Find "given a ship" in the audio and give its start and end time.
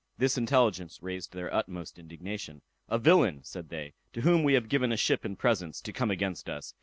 4.67-5.23